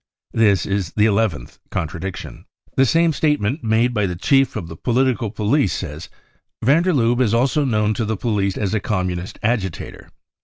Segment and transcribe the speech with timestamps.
[0.23, 2.45] * This is the eleventh contradiction.
[2.75, 6.09] The same statement made by the chief of the political police says:
[6.63, 10.09] Van der Lubbe is also known to the police as a Com munist agitator.